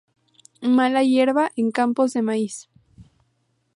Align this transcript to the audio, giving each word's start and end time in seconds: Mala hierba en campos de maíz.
Mala 0.77 1.03
hierba 1.03 1.51
en 1.55 1.69
campos 1.69 2.13
de 2.13 2.23
maíz. 2.23 2.71